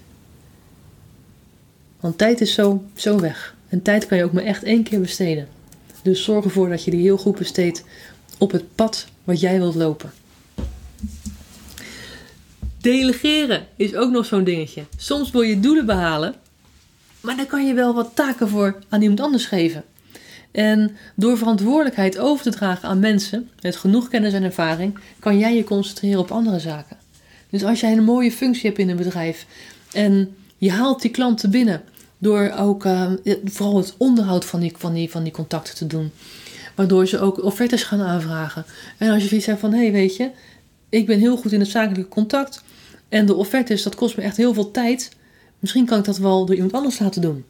Want 1.99 2.17
tijd 2.17 2.41
is 2.41 2.53
zo, 2.53 2.83
zo 2.95 3.19
weg. 3.19 3.55
En 3.67 3.81
tijd 3.81 4.05
kan 4.05 4.17
je 4.17 4.23
ook 4.23 4.31
maar 4.31 4.43
echt 4.43 4.63
één 4.63 4.83
keer 4.83 4.99
besteden. 4.99 5.47
Dus 6.01 6.23
zorg 6.23 6.45
ervoor 6.45 6.69
dat 6.69 6.83
je 6.83 6.91
die 6.91 7.01
heel 7.01 7.17
goed 7.17 7.37
besteedt 7.37 7.83
op 8.37 8.51
het 8.51 8.75
pad 8.75 9.07
wat 9.23 9.39
jij 9.39 9.57
wilt 9.57 9.75
lopen. 9.75 10.11
Delegeren 12.81 13.67
is 13.75 13.95
ook 13.95 14.11
nog 14.11 14.25
zo'n 14.25 14.43
dingetje. 14.43 14.83
Soms 14.97 15.31
wil 15.31 15.41
je 15.41 15.59
doelen 15.59 15.85
behalen, 15.85 16.35
maar 17.21 17.35
dan 17.35 17.47
kan 17.47 17.67
je 17.67 17.73
wel 17.73 17.93
wat 17.93 18.11
taken 18.13 18.49
voor 18.49 18.79
aan 18.89 19.01
iemand 19.01 19.19
anders 19.19 19.45
geven. 19.45 19.83
En 20.51 20.95
door 21.15 21.37
verantwoordelijkheid 21.37 22.17
over 22.17 22.43
te 22.43 22.51
dragen 22.51 22.89
aan 22.89 22.99
mensen 22.99 23.49
met 23.61 23.75
genoeg 23.75 24.07
kennis 24.07 24.33
en 24.33 24.43
ervaring, 24.43 24.99
kan 25.19 25.37
jij 25.37 25.55
je 25.55 25.63
concentreren 25.63 26.19
op 26.19 26.31
andere 26.31 26.59
zaken. 26.59 26.97
Dus 27.49 27.63
als 27.63 27.79
jij 27.79 27.91
een 27.91 28.03
mooie 28.03 28.31
functie 28.31 28.65
hebt 28.65 28.79
in 28.79 28.89
een 28.89 28.97
bedrijf 28.97 29.45
en 29.91 30.35
je 30.57 30.71
haalt 30.71 31.01
die 31.01 31.11
klanten 31.11 31.51
binnen 31.51 31.81
door 32.17 32.53
ook 32.57 32.85
uh, 32.85 33.11
vooral 33.43 33.77
het 33.77 33.93
onderhoud 33.97 34.45
van 34.45 34.59
die, 34.59 34.73
van, 34.77 34.93
die, 34.93 35.09
van 35.11 35.23
die 35.23 35.31
contacten 35.31 35.75
te 35.75 35.87
doen, 35.87 36.11
waardoor 36.75 37.07
ze 37.07 37.19
ook 37.19 37.43
offertes 37.43 37.83
gaan 37.83 38.01
aanvragen. 38.01 38.65
En 38.97 39.09
als 39.09 39.21
je 39.21 39.27
zoiets 39.27 39.47
hebt 39.47 39.59
van, 39.59 39.73
hé 39.73 39.81
hey, 39.81 39.91
weet 39.91 40.15
je, 40.15 40.29
ik 40.89 41.05
ben 41.05 41.19
heel 41.19 41.37
goed 41.37 41.51
in 41.51 41.59
het 41.59 41.69
zakelijke 41.69 42.09
contact, 42.09 42.63
en 43.09 43.25
de 43.25 43.35
offertes, 43.35 43.83
dat 43.83 43.95
kost 43.95 44.17
me 44.17 44.23
echt 44.23 44.37
heel 44.37 44.53
veel 44.53 44.71
tijd. 44.71 45.11
Misschien 45.59 45.85
kan 45.85 45.99
ik 45.99 46.05
dat 46.05 46.17
wel 46.17 46.45
door 46.45 46.55
iemand 46.55 46.73
anders 46.73 46.99
laten 46.99 47.21
doen. 47.21 47.45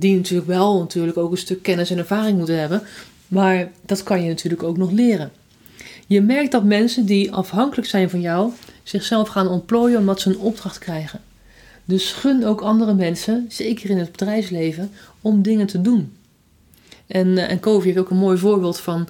Die 0.00 0.16
natuurlijk 0.16 0.48
wel 0.48 0.78
natuurlijk 0.78 1.16
ook 1.16 1.30
een 1.30 1.38
stuk 1.38 1.62
kennis 1.62 1.90
en 1.90 1.98
ervaring 1.98 2.36
moeten 2.36 2.58
hebben. 2.58 2.82
Maar 3.28 3.70
dat 3.86 4.02
kan 4.02 4.22
je 4.22 4.28
natuurlijk 4.28 4.62
ook 4.62 4.76
nog 4.76 4.90
leren. 4.90 5.30
Je 6.06 6.20
merkt 6.20 6.52
dat 6.52 6.64
mensen 6.64 7.06
die 7.06 7.32
afhankelijk 7.32 7.88
zijn 7.88 8.10
van 8.10 8.20
jou 8.20 8.52
zichzelf 8.82 9.28
gaan 9.28 9.48
ontplooien 9.48 9.98
omdat 9.98 10.20
ze 10.20 10.28
een 10.28 10.38
opdracht 10.38 10.78
krijgen. 10.78 11.20
Dus 11.84 12.12
gun 12.12 12.44
ook 12.44 12.60
andere 12.60 12.94
mensen, 12.94 13.46
zeker 13.48 13.90
in 13.90 13.98
het 13.98 14.10
bedrijfsleven, 14.10 14.90
om 15.20 15.42
dingen 15.42 15.66
te 15.66 15.80
doen. 15.80 16.16
En, 17.06 17.26
uh, 17.26 17.50
en 17.50 17.60
Kovi 17.60 17.86
heeft 17.86 17.98
ook 17.98 18.10
een 18.10 18.16
mooi 18.16 18.38
voorbeeld 18.38 18.80
van 18.80 19.08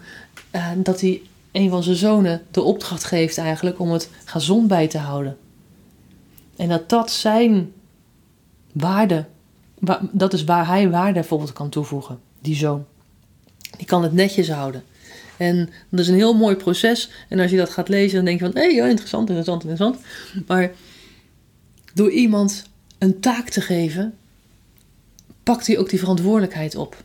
uh, 0.55 0.71
dat 0.77 1.01
hij 1.01 1.23
een 1.53 1.71
van 1.71 1.83
zijn 1.83 1.97
zonen 1.97 2.43
de 2.51 2.63
opdracht 2.63 3.05
geeft 3.05 3.39
eigenlijk 3.39 3.79
om 3.79 3.91
het 3.91 4.11
gezond 4.25 4.69
bij 4.69 4.89
te 4.89 4.99
houden. 4.99 5.37
En 6.57 6.69
dat 6.69 6.89
dat 6.89 7.11
zijn 7.11 7.73
waarde, 8.73 9.25
dat 10.13 10.33
is 10.33 10.45
waar 10.45 10.67
hij 10.67 10.91
waarde 10.91 11.13
bijvoorbeeld 11.13 11.53
kan 11.53 11.69
toevoegen, 11.69 12.19
die 12.41 12.57
zoon. 12.57 12.87
Die 13.77 13.87
kan 13.87 14.03
het 14.03 14.13
netjes 14.13 14.51
houden. 14.51 14.83
En 15.37 15.71
dat 15.89 16.01
is 16.01 16.09
een 16.09 16.15
heel 16.15 16.35
mooi 16.35 16.57
proces. 16.57 17.11
En 17.29 17.41
als 17.41 17.51
je 17.51 17.57
dat 17.57 17.71
gaat 17.71 17.89
lezen, 17.89 18.17
dan 18.17 18.25
denk 18.25 18.41
je 18.41 18.45
van, 18.45 18.55
hé, 18.55 18.77
hey, 18.77 18.89
interessant, 18.89 19.29
interessant, 19.29 19.63
interessant. 19.63 19.99
Maar 20.47 20.71
door 21.95 22.11
iemand 22.11 22.65
een 22.99 23.21
taak 23.21 23.49
te 23.49 23.61
geven, 23.61 24.15
pakt 25.43 25.67
hij 25.67 25.79
ook 25.79 25.91
die 25.91 25.99
verantwoordelijkheid 25.99 26.77
op. 26.77 27.05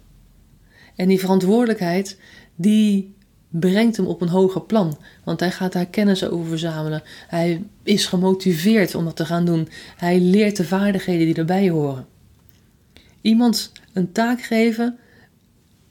En 0.95 1.07
die 1.07 1.19
verantwoordelijkheid, 1.19 2.17
die 2.55 3.15
brengt 3.49 3.97
hem 3.97 4.05
op 4.05 4.21
een 4.21 4.29
hoger 4.29 4.61
plan. 4.61 4.97
Want 5.23 5.39
hij 5.39 5.51
gaat 5.51 5.73
daar 5.73 5.85
kennis 5.85 6.25
over 6.25 6.47
verzamelen. 6.47 7.03
Hij 7.27 7.63
is 7.83 8.05
gemotiveerd 8.05 8.95
om 8.95 9.05
dat 9.05 9.15
te 9.15 9.25
gaan 9.25 9.45
doen. 9.45 9.69
Hij 9.97 10.19
leert 10.19 10.55
de 10.55 10.65
vaardigheden 10.65 11.25
die 11.25 11.35
erbij 11.35 11.69
horen. 11.69 12.07
Iemand 13.23 13.71
een 13.93 14.11
taak 14.11 14.41
geven 14.41 14.97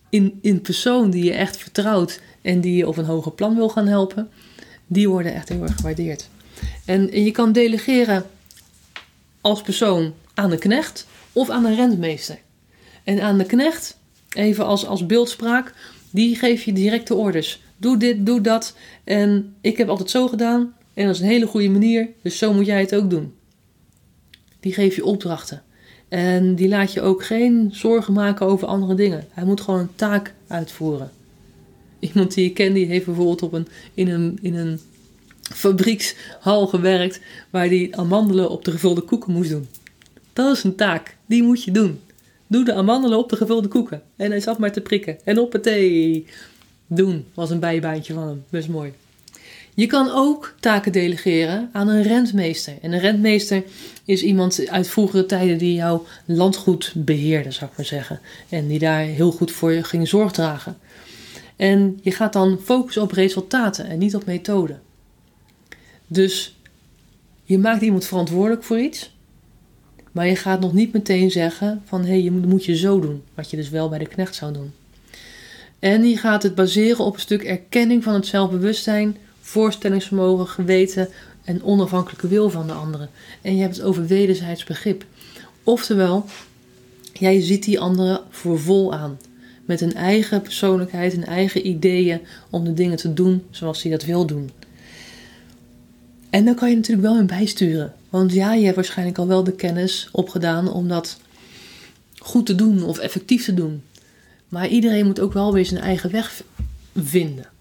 in, 0.09 0.39
in 0.43 0.61
persoon 0.61 1.11
die 1.11 1.25
je 1.25 1.33
echt 1.33 1.57
vertrouwt 1.57 2.21
en 2.43 2.61
die 2.61 2.77
je 2.77 2.89
op 2.89 2.97
een 2.97 3.05
hoger 3.05 3.33
plan 3.33 3.55
wil 3.55 3.69
gaan 3.69 3.87
helpen, 3.87 4.31
die 4.87 5.09
worden 5.09 5.35
echt 5.35 5.49
heel 5.49 5.63
erg 5.63 5.75
gewaardeerd. 5.75 6.29
En, 6.85 7.23
je 7.25 7.31
kan 7.31 7.53
delegeren 7.53 8.27
als 9.41 9.63
persoon 9.63 10.15
aan 10.35 10.51
de 10.51 10.59
knecht 10.59 11.07
of 11.33 11.51
aan 11.51 11.65
een 11.65 11.75
rentmeester. 11.75 12.39
En 13.05 13.21
aan 13.21 13.39
de 13.39 13.45
knecht, 13.45 13.97
even 14.33 14.67
als, 14.67 14.87
als 14.87 15.07
beeldspraak, 15.07 15.75
die 16.11 16.37
geef 16.37 16.63
je 16.63 16.73
directe 16.73 17.15
orders. 17.15 17.63
Doe 17.77 17.97
dit, 17.97 18.27
doe 18.27 18.41
dat. 18.41 18.77
En 19.05 19.55
ik 19.61 19.77
heb 19.77 19.89
altijd 19.89 20.11
zo 20.11 20.29
gedaan. 20.29 20.75
En 20.95 21.07
dat 21.07 21.15
is 21.15 21.21
een 21.21 21.27
hele 21.27 21.47
goede 21.47 21.69
manier. 21.69 22.09
Dus 22.23 22.39
zo 22.39 22.53
moet 22.53 22.67
jij 22.67 22.81
het 22.81 22.95
ook 22.95 23.11
doen. 23.11 23.35
Die 24.61 24.73
geef 24.73 24.97
je 24.97 25.05
opdrachten. 25.05 25.63
En 26.13 26.55
die 26.55 26.69
laat 26.69 26.93
je 26.93 27.01
ook 27.01 27.25
geen 27.25 27.71
zorgen 27.73 28.13
maken 28.13 28.47
over 28.47 28.69
andere 28.69 28.95
dingen. 28.95 29.27
Hij 29.31 29.45
moet 29.45 29.61
gewoon 29.61 29.81
een 29.81 29.95
taak 29.95 30.35
uitvoeren. 30.47 31.11
Iemand 31.99 32.35
die 32.35 32.45
ik 32.45 32.55
ken, 32.55 32.73
die 32.73 32.87
heeft 32.87 33.05
bijvoorbeeld 33.05 33.43
op 33.43 33.53
een, 33.53 33.69
in, 33.95 34.09
een, 34.09 34.39
in 34.43 34.55
een 34.55 34.81
fabriekshal 35.43 36.67
gewerkt. 36.67 37.21
Waar 37.51 37.67
hij 37.67 37.89
amandelen 37.91 38.51
op 38.51 38.65
de 38.65 38.71
gevulde 38.71 39.01
koeken 39.01 39.33
moest 39.33 39.51
doen. 39.51 39.69
Dat 40.33 40.57
is 40.57 40.65
een 40.65 40.75
taak. 40.75 41.17
Die 41.27 41.43
moet 41.43 41.65
je 41.65 41.71
doen. 41.71 42.01
Doe 42.47 42.65
de 42.65 42.75
amandelen 42.75 43.19
op 43.19 43.29
de 43.29 43.37
gevulde 43.37 43.69
koeken. 43.69 44.03
En 44.17 44.31
hij 44.31 44.41
zat 44.41 44.59
maar 44.59 44.73
te 44.73 44.81
prikken. 44.81 45.19
En 45.25 45.39
op 45.39 45.53
het 45.53 45.63
thee. 45.63 46.27
Doen 46.87 47.25
was 47.35 47.51
een 47.51 47.61
bijbaantje 47.61 48.15
van 48.15 48.27
hem. 48.27 48.45
Best 48.51 48.69
mooi. 48.69 48.93
Je 49.75 49.87
kan 49.87 50.11
ook 50.11 50.55
taken 50.61 50.93
delegeren 50.93 51.69
aan 51.73 51.89
een 51.89 52.03
rentmeester. 52.03 52.75
En 52.83 52.93
een 52.93 53.01
rentmeester 53.01 53.63
is 54.05 54.23
iemand 54.23 54.69
uit 54.69 54.89
vroegere 54.89 55.27
tijden 55.27 55.59
die 55.59 55.75
jouw 55.75 56.07
landgoed 56.25 56.93
beheerde, 56.97 57.51
zou 57.51 57.71
ik 57.71 57.77
maar 57.77 57.87
zeggen. 57.87 58.21
En 58.49 58.67
die 58.67 58.79
daar 58.79 59.01
heel 59.01 59.33
goed 59.33 59.51
voor 59.51 59.73
je 59.73 59.85
ging 59.85 60.09
zorg 60.09 60.33
dragen. 60.33 60.79
En 61.57 61.99
je 62.03 62.11
gaat 62.11 62.33
dan 62.33 62.59
focussen 62.65 63.03
op 63.03 63.13
resultaten 63.13 63.87
en 63.87 63.99
niet 63.99 64.15
op 64.15 64.27
methoden. 64.27 64.81
Dus 66.07 66.57
je 67.45 67.59
maakt 67.59 67.83
iemand 67.83 68.05
verantwoordelijk 68.05 68.63
voor 68.63 68.79
iets. 68.79 69.15
Maar 70.13 70.27
je 70.27 70.37
gaat 70.37 70.61
nog 70.61 70.73
niet 70.73 70.93
meteen 70.93 71.31
zeggen 71.31 71.83
van 71.85 72.01
hé, 72.01 72.09
hey, 72.09 72.23
je 72.23 72.31
moet 72.31 72.65
je 72.65 72.77
zo 72.77 73.01
doen. 73.01 73.23
Wat 73.35 73.51
je 73.51 73.57
dus 73.57 73.69
wel 73.69 73.89
bij 73.89 73.99
de 73.99 74.07
knecht 74.07 74.35
zou 74.35 74.53
doen. 74.53 74.73
En 75.79 76.09
je 76.09 76.17
gaat 76.17 76.43
het 76.43 76.55
baseren 76.55 77.05
op 77.05 77.15
een 77.15 77.21
stuk 77.21 77.43
erkenning 77.43 78.03
van 78.03 78.15
het 78.15 78.27
zelfbewustzijn, 78.27 79.17
voorstellingsvermogen, 79.43 80.47
geweten 80.47 81.09
en 81.45 81.63
onafhankelijke 81.63 82.29
wil 82.29 82.51
van 82.51 82.67
de 82.67 82.73
anderen. 82.73 83.11
En 83.43 83.57
je 83.57 83.63
hebt 83.63 83.77
het 83.77 83.85
over 83.85 84.07
wederzijds 84.07 84.65
begrip. 84.65 85.05
Oftewel, 85.63 86.25
jij 87.13 87.41
ziet 87.41 87.65
die 87.65 87.81
anderen 87.81 88.21
voor 88.31 88.61
vol 88.61 88.95
aan. 88.95 89.19
Met 89.65 89.81
een 89.81 89.95
eigen 89.95 90.43
persoonlijkheid, 90.43 91.13
een 91.13 91.25
eigen 91.25 91.67
ideeën 91.67 92.21
om 92.51 92.65
de 92.65 92.75
dingen 92.75 92.97
te 92.97 93.13
doen 93.13 93.45
zoals 93.51 93.83
hij 93.83 93.91
dat 93.91 94.05
wil 94.05 94.27
doen. 94.27 94.51
En 96.31 96.45
dan 96.45 96.55
kan 96.55 96.71
je 96.71 96.77
natuurlijk 96.77 97.09
wel 97.09 97.19
in 97.19 97.27
bijsturen. 97.27 97.93
Want 98.11 98.33
ja, 98.33 98.55
je 98.55 98.65
hebt 98.65 98.77
waarschijnlijk 98.77 99.19
al 99.19 99.27
wel 99.27 99.45
de 99.45 99.53
kennis 99.53 100.09
opgedaan 100.13 100.73
om 100.73 100.89
dat 100.89 101.19
goed 102.19 102.47
te 102.47 102.55
doen 102.55 102.83
of 102.83 102.99
effectief 102.99 103.45
te 103.45 103.55
doen. 103.55 103.83
Maar 104.49 104.69
iedereen 104.69 105.07
moet 105.07 105.21
ook 105.21 105.33
wel 105.33 105.53
weer 105.53 105.67
zijn 105.67 105.81
eigen 105.81 106.11
weg 106.11 106.43
vinden. 106.97 107.52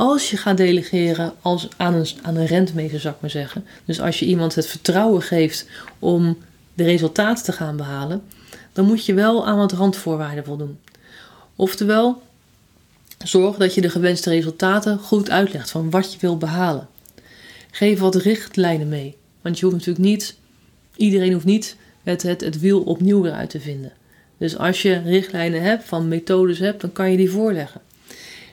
Als 0.00 0.30
je 0.30 0.36
gaat 0.36 0.56
delegeren 0.56 1.32
als 1.40 1.68
aan, 1.76 1.94
een, 1.94 2.06
aan 2.22 2.36
een 2.36 2.46
rentmeester, 2.46 3.00
zou 3.00 3.14
ik 3.14 3.20
maar 3.20 3.30
zeggen. 3.30 3.64
Dus 3.84 4.00
als 4.00 4.18
je 4.18 4.26
iemand 4.26 4.54
het 4.54 4.66
vertrouwen 4.66 5.22
geeft 5.22 5.66
om 5.98 6.38
de 6.74 6.84
resultaten 6.84 7.44
te 7.44 7.52
gaan 7.52 7.76
behalen, 7.76 8.22
dan 8.72 8.84
moet 8.84 9.04
je 9.04 9.14
wel 9.14 9.46
aan 9.46 9.56
wat 9.56 9.72
randvoorwaarden 9.72 10.44
voldoen. 10.44 10.78
Oftewel, 11.56 12.22
zorg 13.24 13.56
dat 13.56 13.74
je 13.74 13.80
de 13.80 13.90
gewenste 13.90 14.30
resultaten 14.30 14.98
goed 14.98 15.30
uitlegt 15.30 15.70
van 15.70 15.90
wat 15.90 16.12
je 16.12 16.18
wil 16.20 16.36
behalen. 16.36 16.88
Geef 17.70 17.98
wat 17.98 18.14
richtlijnen 18.14 18.88
mee. 18.88 19.16
Want 19.40 19.58
je 19.58 19.64
hoeft 19.64 19.76
natuurlijk 19.76 20.06
niet, 20.06 20.36
iedereen 20.96 21.32
hoeft 21.32 21.44
niet 21.44 21.76
het, 22.02 22.22
het, 22.22 22.40
het 22.40 22.60
wiel 22.60 22.80
opnieuw 22.80 23.22
weer 23.22 23.32
uit 23.32 23.50
te 23.50 23.60
vinden. 23.60 23.92
Dus 24.38 24.58
als 24.58 24.82
je 24.82 25.02
richtlijnen 25.02 25.62
hebt, 25.62 25.84
van 25.84 26.08
methodes 26.08 26.58
hebt, 26.58 26.80
dan 26.80 26.92
kan 26.92 27.10
je 27.10 27.16
die 27.16 27.30
voorleggen. 27.30 27.80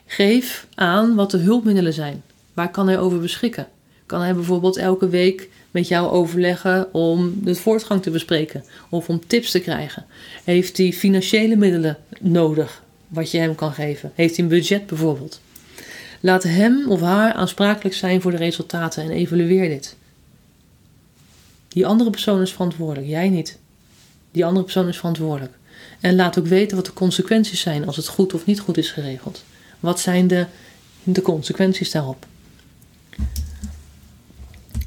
Geef 0.10 0.68
aan 0.76 1.16
wat 1.16 1.32
de 1.32 1.38
hulpmiddelen 1.38 1.94
zijn. 1.94 2.24
Waar 2.54 2.72
kan 2.72 2.88
hij 2.88 3.00
over 3.00 3.20
beschikken? 3.20 3.68
Kan 4.06 4.22
hij 4.22 4.34
bijvoorbeeld 4.34 4.78
elke 4.78 5.10
week 5.10 5.50
met 5.72 5.88
jou 5.88 6.10
overleggen 6.10 6.94
om 6.94 7.40
de 7.44 7.56
voortgang 7.56 8.02
te 8.02 8.10
bespreken 8.10 8.64
of 8.90 9.10
om 9.10 9.28
tips 9.28 9.52
te 9.52 9.60
krijgen? 9.60 10.06
Heeft 10.44 10.78
hij 10.78 10.94
financiële 10.94 11.56
middelen 11.56 11.98
nodig 12.20 12.84
wat 13.08 13.32
je 13.32 13.38
hem 13.38 13.56
kan 13.56 13.74
geven? 13.74 14.12
Heeft 14.16 14.36
hij 14.36 14.44
een 14.46 14.52
budget 14.52 14.88
bijvoorbeeld? 14.88 15.42
Laat 16.20 16.44
hem 16.44 16.90
of 16.90 17.02
haar 17.02 17.34
aansprakelijk 17.34 17.96
zijn 17.96 18.22
voor 18.22 18.32
de 18.32 18.38
resultaten 18.38 19.04
en 19.04 19.12
evalueer 19.12 19.70
dit. 19.70 19.96
Die 21.68 21.86
andere 21.86 22.10
persoon 22.10 22.42
is 22.42 22.52
verantwoordelijk, 22.52 23.08
jij 23.08 23.30
niet. 23.30 23.58
Die 24.32 24.46
andere 24.46 24.64
persoon 24.64 24.88
is 24.88 24.98
verantwoordelijk. 24.98 25.54
En 26.00 26.16
laat 26.16 26.40
ook 26.40 26.48
weten 26.48 26.76
wat 26.76 26.86
de 26.86 26.94
consequenties 26.94 27.62
zijn 27.62 27.86
als 27.86 27.96
het 27.96 28.08
goed 28.08 28.34
of 28.34 28.46
niet 28.46 28.60
goed 28.60 28.78
is 28.78 28.92
geregeld. 28.92 29.44
Wat 29.80 30.00
zijn 30.00 30.28
de, 30.28 31.22
consequenties 31.22 31.92
daarop? 31.92 32.26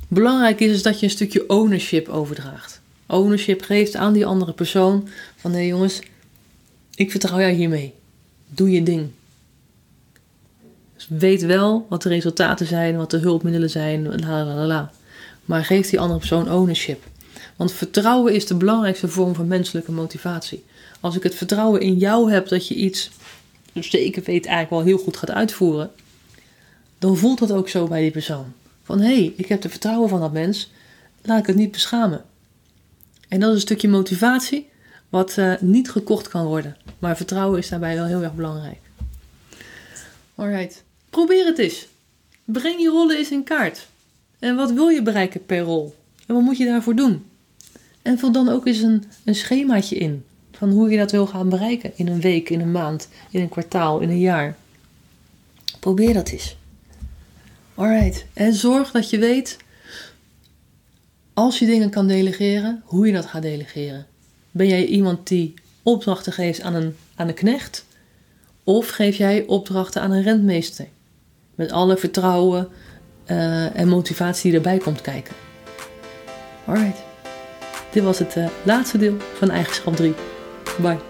Belangrijk 0.09 0.61
is, 0.61 0.83
dat 0.83 1.01
je 1.01 1.07
een 1.07 1.13
stukje 1.13 1.49
ownership 1.49 2.09
overdraagt. 2.09 2.81
Ownership 3.07 3.63
geeft 3.63 3.97
aan 3.97 4.13
die 4.13 4.27
andere 4.27 4.53
persoon 4.53 5.09
van 5.37 5.51
nee 5.51 5.67
jongens, 5.67 6.01
ik 6.95 7.11
vertrouw 7.11 7.41
jou 7.41 7.53
hiermee. 7.53 7.95
Doe 8.49 8.71
je 8.71 8.83
ding. 8.83 9.11
Dus 10.97 11.07
weet 11.09 11.43
wel 11.43 11.87
wat 11.89 12.03
de 12.03 12.09
resultaten 12.09 12.67
zijn, 12.67 12.97
wat 12.97 13.11
de 13.11 13.19
hulpmiddelen 13.19 13.71
zijn, 13.71 14.21
la 14.21 14.45
la 14.45 14.67
la. 14.67 14.93
Maar 15.45 15.65
geef 15.65 15.91
die 15.91 16.01
andere 16.01 16.19
persoon 16.19 16.53
ownership. 16.53 17.05
Want 17.57 17.73
vertrouwen 17.73 18.35
is 18.35 18.47
de 18.47 18.55
belangrijkste 18.55 19.09
vorm 19.09 19.35
van 19.35 19.47
menselijke 19.47 19.93
motivatie. 19.93 20.65
Als 21.01 21.17
ik 21.17 21.23
het 21.23 21.35
vertrouwen 21.35 21.81
in 21.81 21.97
jou 21.97 22.33
heb 22.33 22.49
dat 22.49 22.69
je 22.69 22.75
iets 22.75 23.11
zeker 23.73 24.23
weet 24.23 24.47
eigenlijk 24.47 24.71
wel 24.71 24.95
heel 24.95 25.05
goed 25.05 25.17
gaat 25.17 25.31
uitvoeren, 25.31 25.91
dan 26.99 27.17
voelt 27.17 27.39
dat 27.39 27.53
ook 27.53 27.69
zo 27.69 27.87
bij 27.87 28.01
die 28.01 28.11
persoon. 28.11 28.53
Van 28.83 29.01
hé, 29.01 29.15
hey, 29.15 29.33
ik 29.37 29.47
heb 29.47 29.61
de 29.61 29.69
vertrouwen 29.69 30.09
van 30.09 30.21
dat 30.21 30.33
mens, 30.33 30.71
laat 31.23 31.39
ik 31.39 31.47
het 31.47 31.57
niet 31.57 31.73
beschamen. 31.73 32.25
En 33.29 33.41
dat 33.41 33.49
is 33.49 33.55
een 33.55 33.61
stukje 33.61 33.89
motivatie 33.89 34.69
wat 35.09 35.37
uh, 35.37 35.53
niet 35.61 35.91
gekocht 35.91 36.29
kan 36.29 36.47
worden. 36.47 36.77
Maar 36.99 37.17
vertrouwen 37.17 37.59
is 37.59 37.69
daarbij 37.69 37.95
wel 37.95 38.05
heel 38.05 38.23
erg 38.23 38.35
belangrijk. 38.35 38.79
Alright, 40.35 40.83
probeer 41.11 41.45
het 41.45 41.59
eens. 41.59 41.87
Breng 42.45 42.81
je 42.81 42.89
rollen 42.89 43.17
eens 43.17 43.31
in 43.31 43.45
kaart. 43.45 43.89
En 44.39 44.57
wat 44.57 44.73
wil 44.73 44.89
je 44.89 45.03
bereiken 45.03 45.47
per 45.47 45.61
rol? 45.61 45.95
En 46.27 46.35
wat 46.35 46.45
moet 46.45 46.57
je 46.57 46.65
daarvoor 46.65 46.95
doen? 46.95 47.25
En 48.03 48.19
vul 48.19 48.33
dan 48.33 48.49
ook 48.49 48.67
eens 48.67 48.79
een, 48.79 49.05
een 49.25 49.35
schemaatje 49.35 49.97
in 49.97 50.25
van 50.61 50.71
hoe 50.71 50.91
je 50.91 50.97
dat 50.97 51.11
wil 51.11 51.27
gaan 51.27 51.49
bereiken 51.49 51.93
in 51.95 52.09
een 52.09 52.21
week, 52.21 52.51
in 52.51 52.61
een 52.61 52.71
maand, 52.71 53.09
in 53.31 53.41
een 53.41 53.49
kwartaal, 53.49 54.01
in 54.01 54.09
een 54.09 54.19
jaar. 54.19 54.57
Probeer 55.79 56.15
dat 56.15 56.29
eens. 56.29 56.57
Alright. 57.75 58.27
En 58.33 58.55
zorg 58.55 58.91
dat 58.91 59.11
je 59.11 59.19
weet, 59.19 59.57
als 61.35 61.59
je 61.59 61.67
dingen 61.67 61.91
kan 61.91 62.07
delegeren, 62.07 62.83
hoe 62.85 63.07
je 63.07 63.13
dat 63.13 63.27
gaat 63.27 63.43
delegeren. 63.43 64.07
Ben 64.51 64.69
jij 64.69 64.85
iemand 64.85 65.29
die 65.29 65.55
opdrachten 65.83 66.33
geeft 66.33 66.61
aan 66.61 66.75
een, 66.75 66.97
aan 67.15 67.29
een 67.29 67.35
knecht? 67.35 67.85
Of 68.65 68.89
geef 68.89 69.17
jij 69.17 69.45
opdrachten 69.47 70.03
aan 70.03 70.11
een 70.11 70.23
rentmeester? 70.23 70.87
Met 71.55 71.73
alle 71.73 71.97
vertrouwen 71.97 72.69
uh, 73.27 73.77
en 73.77 73.89
motivatie 73.89 74.51
die 74.51 74.59
erbij 74.59 74.79
komt 74.79 75.01
kijken. 75.01 75.35
Alright. 76.67 77.03
Dit 77.93 78.03
was 78.03 78.19
het 78.19 78.37
uh, 78.37 78.49
laatste 78.63 78.99
deel 78.99 79.17
van 79.39 79.51
eigenschap 79.51 79.97
3. 79.97 80.15
Bye. 80.81 81.10